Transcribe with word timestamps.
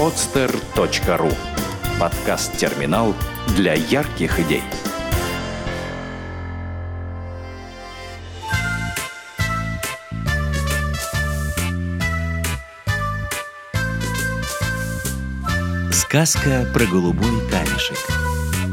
podster.ru 0.00 1.30
Подкаст-терминал 2.00 3.14
для 3.48 3.74
ярких 3.74 4.40
идей. 4.40 4.62
Сказка 15.92 16.66
про 16.72 16.86
голубой 16.86 17.46
камешек. 17.50 17.98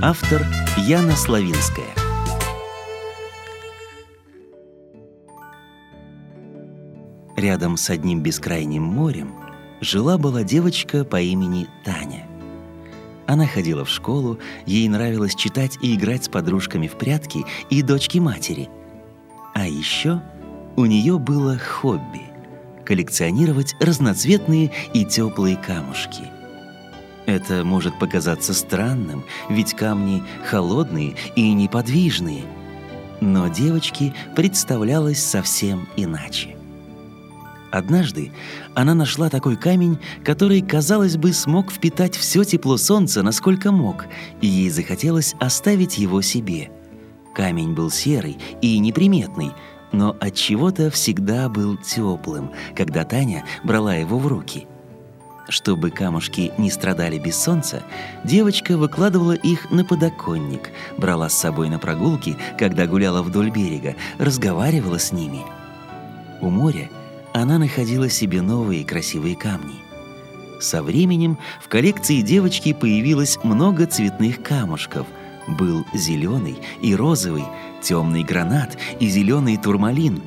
Автор 0.02 0.46
Яна 0.78 1.18
Славинская. 1.18 1.94
Рядом 7.36 7.76
с 7.76 7.90
одним 7.90 8.24
бескрайним 8.24 8.84
морем 8.84 9.47
жила-была 9.82 10.44
девочка 10.44 11.04
по 11.04 11.22
имени 11.22 11.68
Таня. 11.84 12.28
Она 13.26 13.46
ходила 13.46 13.84
в 13.84 13.90
школу, 13.90 14.40
ей 14.66 14.88
нравилось 14.88 15.36
читать 15.36 15.78
и 15.82 15.96
играть 15.96 16.26
с 16.26 16.30
подружками 16.30 16.88
в 16.88 16.94
прятки 16.94 17.46
и 17.70 17.82
дочки 17.82 18.20
матери. 18.20 18.70
А 19.54 19.68
еще 19.68 20.22
у 20.76 20.86
нее 20.86 21.20
было 21.20 21.58
хобби– 21.58 22.22
коллекционировать 22.86 23.76
разноцветные 23.82 24.72
и 24.94 25.04
теплые 25.04 25.58
камушки. 25.58 26.24
Это 27.26 27.66
может 27.66 28.00
показаться 28.00 28.54
странным, 28.54 29.26
ведь 29.50 29.74
камни 29.74 30.24
холодные 30.50 31.16
и 31.36 31.52
неподвижные. 31.52 32.44
Но 33.20 33.50
девочке 33.50 34.14
представлялось 34.36 35.22
совсем 35.22 35.90
иначе. 35.98 36.57
Однажды 37.72 38.32
она 38.76 38.94
нашла 38.94 39.30
такой 39.30 39.58
камень, 39.58 40.00
который, 40.24 40.62
казалось 40.62 41.18
бы, 41.18 41.34
смог 41.34 41.72
впитать 41.72 42.16
все 42.16 42.44
тепло 42.44 42.78
солнца, 42.78 43.24
насколько 43.24 43.72
мог, 43.72 44.06
и 44.42 44.48
ей 44.48 44.70
захотелось 44.70 45.36
оставить 45.40 45.98
его 45.98 46.22
себе. 46.22 46.72
Камень 47.36 47.74
был 47.74 47.92
серый 47.92 48.38
и 48.62 48.80
неприметный, 48.80 49.52
но 49.92 50.16
от 50.20 50.36
чего-то 50.36 50.90
всегда 50.90 51.50
был 51.50 51.78
теплым, 51.78 52.52
когда 52.76 53.04
Таня 53.04 53.44
брала 53.64 53.96
его 53.96 54.18
в 54.18 54.28
руки. 54.28 54.66
Чтобы 55.50 55.92
камушки 55.92 56.52
не 56.58 56.70
страдали 56.70 57.18
без 57.20 57.42
солнца, 57.42 57.84
девочка 58.26 58.76
выкладывала 58.78 59.32
их 59.32 59.72
на 59.72 59.86
подоконник, 59.86 60.72
брала 60.98 61.30
с 61.30 61.38
собой 61.38 61.70
на 61.70 61.80
прогулки, 61.80 62.38
когда 62.58 62.86
гуляла 62.86 63.22
вдоль 63.22 63.50
берега, 63.50 63.96
разговаривала 64.18 65.00
с 65.00 65.14
ними. 65.14 65.40
У 66.42 66.50
моря 66.50 66.90
она 67.42 67.60
находила 67.60 68.10
себе 68.10 68.42
новые 68.42 68.84
красивые 68.84 69.36
камни. 69.36 69.76
Со 70.60 70.82
временем 70.82 71.38
в 71.62 71.68
коллекции 71.68 72.22
девочки 72.22 72.74
появилось 72.74 73.38
много 73.44 73.86
цветных 73.86 74.42
камушков. 74.42 75.06
Был 75.48 75.86
зеленый 75.94 76.58
и 76.82 76.96
розовый, 76.96 77.46
темный 77.82 78.24
гранат 78.24 78.78
и 79.00 79.08
зеленый 79.08 79.58
турмалин. 79.58 80.22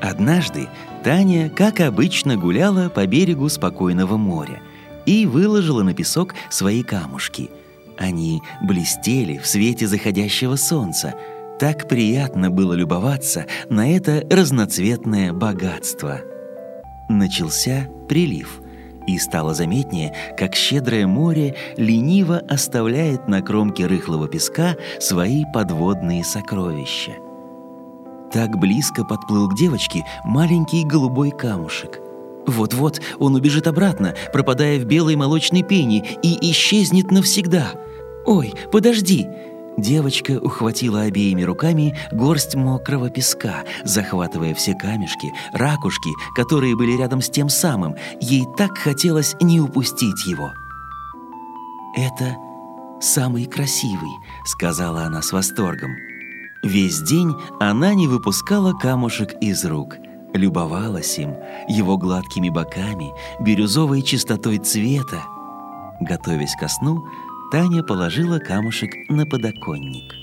Однажды 0.00 0.68
Таня, 1.02 1.48
как 1.48 1.80
обычно, 1.80 2.36
гуляла 2.36 2.90
по 2.90 3.06
берегу 3.06 3.48
спокойного 3.48 4.16
моря 4.16 4.60
и 5.06 5.24
выложила 5.26 5.82
на 5.82 5.94
песок 5.94 6.34
свои 6.50 6.82
камушки. 6.82 7.50
Они 7.96 8.42
блестели 8.62 9.38
в 9.38 9.46
свете 9.46 9.86
заходящего 9.86 10.56
солнца– 10.56 11.14
так 11.58 11.88
приятно 11.88 12.50
было 12.50 12.74
любоваться 12.74 13.46
на 13.68 13.94
это 13.94 14.22
разноцветное 14.30 15.32
богатство. 15.32 16.20
Начался 17.08 17.88
прилив, 18.08 18.60
и 19.06 19.18
стало 19.18 19.54
заметнее, 19.54 20.12
как 20.36 20.54
щедрое 20.54 21.06
море 21.06 21.54
лениво 21.76 22.38
оставляет 22.38 23.28
на 23.28 23.40
кромке 23.40 23.86
рыхлого 23.86 24.28
песка 24.28 24.76
свои 24.98 25.44
подводные 25.54 26.24
сокровища. 26.24 27.12
Так 28.32 28.58
близко 28.58 29.04
подплыл 29.04 29.48
к 29.48 29.56
девочке 29.56 30.04
маленький 30.24 30.84
голубой 30.84 31.30
камушек. 31.30 32.00
Вот-вот 32.46 33.00
он 33.18 33.34
убежит 33.34 33.66
обратно, 33.66 34.14
пропадая 34.32 34.78
в 34.78 34.84
белой 34.84 35.16
молочной 35.16 35.62
пене, 35.62 36.04
и 36.22 36.50
исчезнет 36.50 37.10
навсегда. 37.10 37.72
«Ой, 38.24 38.54
подожди!» 38.72 39.26
Девочка 39.76 40.38
ухватила 40.40 41.02
обеими 41.02 41.42
руками 41.42 41.96
горсть 42.10 42.54
мокрого 42.54 43.10
песка, 43.10 43.64
захватывая 43.84 44.54
все 44.54 44.74
камешки, 44.74 45.32
ракушки, 45.52 46.10
которые 46.34 46.76
были 46.76 46.96
рядом 46.96 47.20
с 47.20 47.28
тем 47.28 47.48
самым. 47.48 47.94
Ей 48.20 48.44
так 48.56 48.78
хотелось 48.78 49.36
не 49.40 49.60
упустить 49.60 50.26
его. 50.26 50.52
«Это 51.94 52.36
самый 53.00 53.44
красивый»,— 53.46 54.16
сказала 54.46 55.02
она 55.02 55.20
с 55.20 55.32
восторгом. 55.32 55.96
Весь 56.62 57.00
день 57.02 57.34
она 57.60 57.94
не 57.94 58.08
выпускала 58.08 58.72
камушек 58.72 59.34
из 59.40 59.64
рук, 59.64 59.96
любовалась 60.32 61.18
им, 61.18 61.36
его 61.68 61.98
гладкими 61.98 62.48
боками, 62.48 63.12
бирюзовой 63.40 64.02
чистотой 64.02 64.58
цвета. 64.58 65.22
Готовясь 66.00 66.56
ко 66.58 66.68
сну, 66.68 67.06
Таня 67.50 67.84
положила 67.84 68.40
камушек 68.40 68.90
на 69.08 69.24
подоконник. 69.24 70.14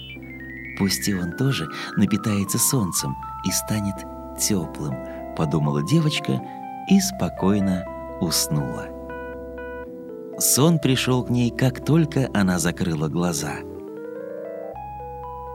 «Пусть 0.77 1.07
и 1.07 1.15
он 1.15 1.31
тоже 1.37 1.69
напитается 1.95 2.57
солнцем 2.57 3.15
и 3.45 3.51
станет 3.51 3.95
теплым»,— 4.37 4.95
подумала 5.37 5.81
девочка 5.83 6.41
и 6.89 6.99
спокойно 6.99 7.85
уснула. 8.19 8.87
Сон 10.37 10.79
пришел 10.79 11.23
к 11.23 11.29
ней, 11.29 11.49
как 11.49 11.85
только 11.85 12.29
она 12.33 12.59
закрыла 12.59 13.07
глаза. 13.07 13.53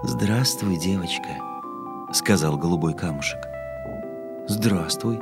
«Здравствуй, 0.04 0.78
девочка»,— 0.78 1.28
сказал 2.14 2.56
голубой 2.56 2.94
камушек. 2.94 3.40
«Здравствуй. 4.46 5.20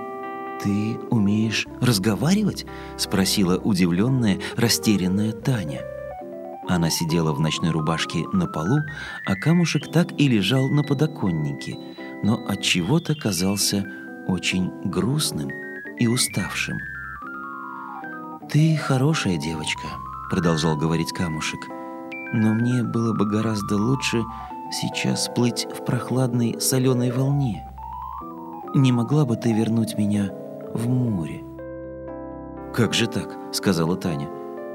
Ты 0.62 0.97
умеешь 1.11 1.67
разговаривать?»— 1.81 2.67
спросила 2.97 3.56
удивленная, 3.59 4.39
растерянная 4.56 5.33
Таня.— 5.33 5.81
она 6.69 6.91
сидела 6.91 7.32
в 7.32 7.41
ночной 7.41 7.71
рубашке 7.71 8.27
на 8.32 8.47
полу, 8.47 8.78
а 9.25 9.37
камушек 9.37 9.91
так 9.93 10.09
и 10.19 10.28
лежал 10.28 10.69
на 10.69 10.82
подоконнике, 10.82 11.77
но 12.22 12.44
от 12.49 12.62
чего-то 12.62 13.15
казался 13.15 13.84
очень 14.27 14.71
грустным 14.84 15.49
и 15.99 16.06
уставшим. 16.06 16.78
«Ты 18.50 18.76
хорошая 18.76 19.37
девочка»,— 19.37 19.87
продолжал 20.31 20.76
говорить 20.76 21.12
камушек, 21.12 21.60
«но 22.32 22.53
мне 22.53 22.82
было 22.82 23.12
бы 23.12 23.26
гораздо 23.26 23.76
лучше 23.76 24.22
сейчас 24.72 25.28
плыть 25.34 25.66
в 25.72 25.84
прохладной 25.84 26.60
соленой 26.60 27.12
волне. 27.12 27.65
Не 28.75 28.91
могла 28.93 29.25
бы 29.25 29.37
ты 29.37 29.53
вернуть 29.53 29.97
меня 29.97 30.31
в 30.75 30.88
море?» 30.88 31.44
«Как 32.75 32.93
же 32.93 33.06
так?»— 33.06 33.37
сказала 33.53 33.97
Таня. 33.97 34.28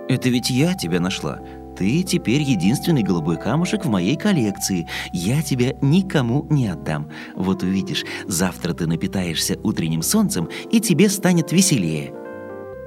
«Это 0.08 0.30
ведь 0.30 0.50
я 0.50 0.74
тебя 0.74 1.00
нашла. 1.00 1.40
Ты 1.82 2.04
теперь 2.04 2.44
единственный 2.44 3.02
голубой 3.02 3.38
камушек 3.38 3.86
в 3.86 3.90
моей 3.90 4.16
коллекции. 4.16 4.88
Я 5.12 5.42
тебя 5.42 5.74
никому 5.82 6.46
не 6.52 6.68
отдам. 6.68 7.10
Вот 7.36 7.64
увидишь, 7.64 8.06
завтра 8.28 8.76
ты 8.76 8.86
напитаешься 8.86 9.58
утренним 9.64 10.04
солнцем, 10.04 10.48
и 10.72 10.80
тебе 10.80 11.10
станет 11.10 11.52
веселее». 11.52 12.14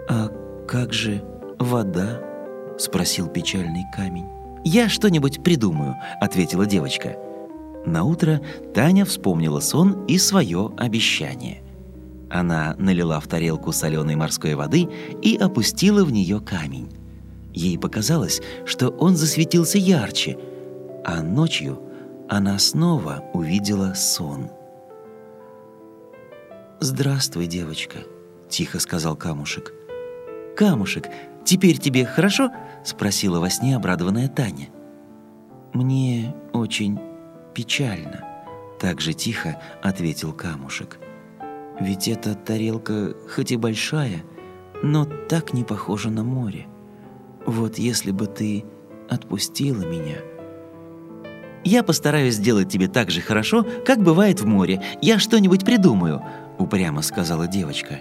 «А 0.09 0.28
как 0.69 0.93
же 0.93 1.25
вода?»— 1.59 2.21
спросил 2.78 3.27
печальный 3.27 3.82
камень. 3.97 4.27
«Я 4.65 4.88
что-нибудь 4.88 5.43
придумаю»,— 5.43 5.97
ответила 6.21 6.65
девочка. 6.65 7.16
На 7.84 8.05
утро 8.05 8.43
Таня 8.75 9.05
вспомнила 9.05 9.59
сон 9.59 10.05
и 10.06 10.19
свое 10.19 10.71
обещание. 10.76 11.65
Она 12.31 12.76
налила 12.78 13.19
в 13.19 13.26
тарелку 13.26 13.72
соленой 13.72 14.15
морской 14.15 14.55
воды 14.55 14.88
и 15.20 15.37
опустила 15.37 16.05
в 16.05 16.12
нее 16.12 16.38
камень. 16.38 16.93
Ей 17.55 17.79
показалось, 17.79 18.43
что 18.67 18.91
он 18.91 19.17
засветился 19.17 19.79
ярче, 19.79 20.37
а 21.05 21.23
ночью 21.23 21.81
она 22.29 22.59
снова 22.59 23.25
увидела 23.33 23.95
сон. 23.95 24.51
«Здравствуй, 26.81 27.47
девочка»,— 27.47 27.99
тихо 28.49 28.81
сказал 28.81 29.15
Камушек. 29.15 29.73
«Камушек, 30.56 31.06
теперь 31.45 31.79
тебе 31.79 32.05
хорошо?»— 32.05 32.51
спросила 32.85 33.39
во 33.39 33.49
сне 33.51 33.77
обрадованная 33.77 34.29
Таня. 34.29 34.69
«Мне 35.73 36.35
очень 36.53 36.99
печально»,— 37.55 38.25
так 38.81 39.01
же 39.01 39.12
тихо 39.12 39.62
ответил 39.81 40.33
Камушек. 40.33 40.99
«Ведь 41.81 42.09
эта 42.09 42.35
тарелка 42.35 43.15
хоть 43.33 43.53
и 43.53 43.56
большая, 43.56 44.25
но 44.83 45.05
так 45.05 45.53
не 45.55 45.62
похожа 45.62 46.11
на 46.11 46.25
море. 46.25 46.67
Вот 47.46 47.79
если 47.79 48.11
бы 48.11 48.26
ты 48.26 48.64
отпустила 49.08 49.82
меня. 49.82 50.17
Я 51.64 51.82
постараюсь 51.82 52.35
сделать 52.35 52.69
тебе 52.69 52.88
так 52.88 53.11
же 53.11 53.20
хорошо, 53.20 53.67
как 53.87 54.02
бывает 54.02 54.41
в 54.41 54.46
море. 54.46 54.82
Я 55.00 55.19
что-нибудь 55.19 55.64
придумаю, 55.64 56.23
упрямо 56.58 57.00
сказала 57.02 57.46
девочка. 57.46 58.00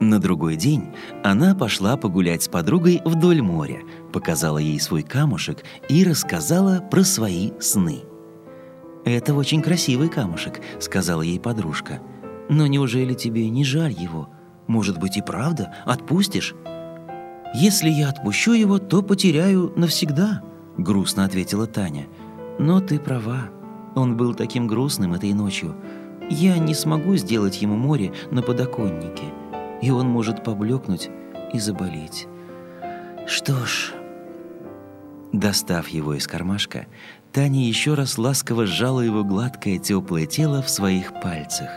На 0.00 0.18
другой 0.18 0.56
день 0.56 0.88
она 1.22 1.54
пошла 1.54 1.96
погулять 1.96 2.42
с 2.42 2.48
подругой 2.48 3.02
вдоль 3.04 3.42
моря, 3.42 3.80
показала 4.12 4.58
ей 4.58 4.80
свой 4.80 5.02
камушек 5.02 5.62
и 5.88 6.04
рассказала 6.04 6.80
про 6.80 7.04
свои 7.04 7.52
сны. 7.60 8.00
«Это 9.04 9.34
очень 9.34 9.62
красивый 9.62 10.08
камушек»,— 10.08 10.60
сказала 10.80 11.22
ей 11.22 11.38
подружка. 11.38 12.00
«Но 12.48 12.66
неужели 12.66 13.14
тебе 13.14 13.48
не 13.50 13.64
жаль 13.64 13.92
его? 13.92 14.30
Может 14.66 14.98
быть 14.98 15.16
и 15.16 15.22
правда? 15.22 15.74
Отпустишь?» 15.84 16.54
«Если 17.52 17.90
я 17.90 18.10
отпущу 18.10 18.52
его, 18.52 18.78
то 18.78 19.02
потеряю 19.02 19.72
навсегда»,— 19.76 20.42
грустно 20.76 21.24
ответила 21.24 21.66
Таня. 21.66 22.06
«Но 22.58 22.80
ты 22.80 23.00
права. 23.00 23.48
Он 23.96 24.16
был 24.16 24.34
таким 24.34 24.66
грустным 24.66 25.14
этой 25.14 25.32
ночью. 25.32 25.74
Я 26.28 26.58
не 26.58 26.74
смогу 26.74 27.16
сделать 27.16 27.60
ему 27.60 27.76
море 27.76 28.12
на 28.30 28.42
подоконнике, 28.42 29.24
и 29.82 29.90
он 29.90 30.08
может 30.08 30.44
поблекнуть 30.44 31.10
и 31.52 31.58
заболеть. 31.58 32.28
Что 33.26 33.54
ж...» 33.66 33.94
Достав 35.32 35.88
его 35.88 36.14
из 36.14 36.26
кармашка, 36.26 36.86
Таня 37.32 37.66
еще 37.66 37.94
раз 37.94 38.18
ласково 38.18 38.66
сжала 38.66 39.00
его 39.00 39.24
гладкое 39.24 39.78
теплое 39.78 40.26
тело 40.26 40.62
в 40.62 40.70
своих 40.70 41.12
пальцах. 41.20 41.70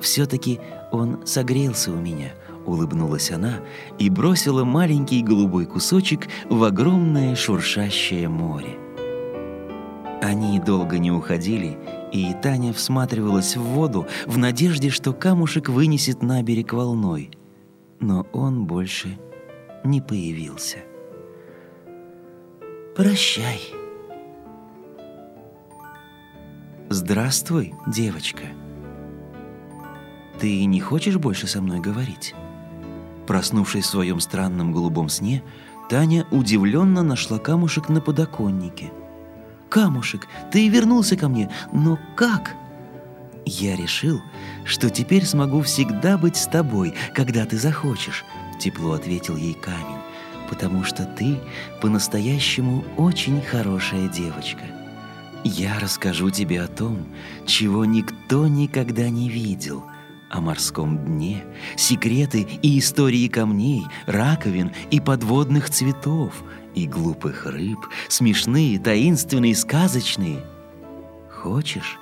«Все-таки 0.00 0.60
он 0.92 1.26
согрелся 1.26 1.90
у 1.90 1.96
меня»,— 1.96 2.32
улыбнулась 2.66 3.30
она 3.30 3.60
и 3.98 4.10
бросила 4.10 4.64
маленький 4.64 5.22
голубой 5.22 5.66
кусочек 5.66 6.28
в 6.48 6.62
огромное 6.64 7.34
шуршащее 7.34 8.28
море. 8.28 8.78
Они 10.22 10.58
долго 10.58 10.98
не 10.98 11.10
уходили, 11.10 11.78
и 12.12 12.34
Таня 12.42 12.72
всматривалась 12.72 13.56
в 13.56 13.62
воду 13.62 14.06
в 14.26 14.38
надежде, 14.38 14.90
что 14.90 15.12
камушек 15.12 15.68
вынесет 15.68 16.22
на 16.22 16.42
берег 16.42 16.72
волной. 16.72 17.30
Но 18.00 18.26
он 18.32 18.64
больше 18.64 19.18
не 19.84 20.00
появился. 20.00 20.78
«Прощай!» 22.96 23.60
«Здравствуй, 26.88 27.74
девочка!» 27.86 28.44
«Ты 30.40 30.64
не 30.64 30.80
хочешь 30.80 31.16
больше 31.16 31.46
со 31.46 31.60
мной 31.60 31.80
говорить?» 31.80 32.34
Проснувшись 33.26 33.84
в 33.84 33.90
своем 33.90 34.20
странном 34.20 34.72
голубом 34.72 35.08
сне, 35.08 35.42
Таня 35.88 36.26
удивленно 36.30 37.02
нашла 37.02 37.38
камушек 37.38 37.88
на 37.88 38.00
подоконнике– 38.00 38.92
камушек, 39.68 40.26
ты 40.50 40.68
вернулся 40.68 41.16
ко 41.16 41.28
мне, 41.28 41.50
но 41.72 41.98
как?» 42.14 42.54
«Я 43.44 43.76
решил, 43.76 44.22
что 44.64 44.88
теперь 44.90 45.24
смогу 45.24 45.60
всегда 45.60 46.16
быть 46.16 46.36
с 46.36 46.46
тобой, 46.46 46.94
когда 47.14 47.44
ты 47.44 47.58
захочешь»,— 47.58 48.24
тепло 48.58 48.92
ответил 48.92 49.36
ей 49.36 49.52
камень, 49.52 50.00
«потому 50.48 50.82
что 50.82 51.04
ты 51.04 51.38
по-настоящему 51.82 52.84
очень 52.96 53.42
хорошая 53.42 54.08
девочка. 54.08 54.64
Я 55.44 55.78
расскажу 55.78 56.30
тебе 56.30 56.62
о 56.62 56.66
том, 56.66 57.06
чего 57.44 57.84
никто 57.84 58.48
никогда 58.48 59.10
не 59.10 59.28
видел— 59.28 59.84
о 60.30 60.40
морском 60.40 61.04
дне, 61.04 61.44
секреты 61.76 62.46
и 62.62 62.78
истории 62.78 63.28
камней, 63.28 63.84
раковин 64.06 64.72
и 64.90 65.00
подводных 65.00 65.70
цветов, 65.70 66.42
и 66.74 66.86
глупых 66.86 67.46
рыб, 67.46 67.78
смешные, 68.08 68.78
таинственные, 68.78 69.54
сказочные. 69.54 70.44
Хочешь? 71.30 71.98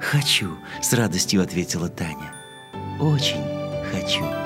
Хочу, 0.00 0.56
с 0.82 0.92
радостью 0.92 1.42
ответила 1.42 1.88
Таня. 1.88 2.34
Очень 3.00 3.42
хочу. 3.90 4.45